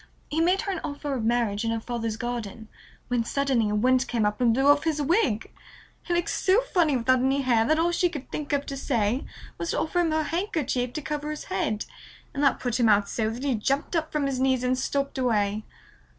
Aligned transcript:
He 0.29 0.41
made 0.41 0.61
her 0.63 0.71
an 0.71 0.81
offer 0.83 1.13
of 1.13 1.23
marriage 1.23 1.63
in 1.63 1.69
her 1.69 1.79
father's 1.79 2.17
garden, 2.17 2.69
when 3.07 3.23
suddenly 3.23 3.69
a 3.69 3.75
wind 3.75 4.07
came 4.07 4.25
up 4.25 4.41
and 4.41 4.51
blew 4.51 4.65
off 4.65 4.83
his 4.83 4.99
wig. 4.99 5.51
He 6.01 6.15
looked 6.15 6.31
so 6.31 6.61
funny 6.61 6.97
without 6.97 7.19
any 7.19 7.41
hair 7.41 7.65
that 7.65 7.77
all 7.77 7.91
she 7.91 8.09
could 8.09 8.31
think 8.31 8.51
of 8.51 8.65
to 8.65 8.75
say 8.77 9.25
was 9.59 9.69
to 9.69 9.79
offer 9.79 9.99
him 9.99 10.09
her 10.09 10.23
handkerchief 10.23 10.93
to 10.93 11.03
cover 11.03 11.29
his 11.29 11.43
head, 11.53 11.85
and 12.33 12.41
that 12.43 12.59
put 12.59 12.79
him 12.79 12.89
out 12.89 13.09
so 13.09 13.29
that 13.29 13.43
he 13.43 13.53
jumped 13.53 13.95
up 13.95 14.11
from 14.11 14.25
his 14.25 14.39
knees 14.39 14.63
and 14.63 14.75
stalked 14.79 15.19
away. 15.19 15.65